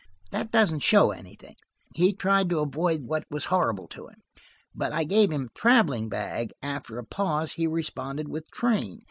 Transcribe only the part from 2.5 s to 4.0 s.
avoid what was horrible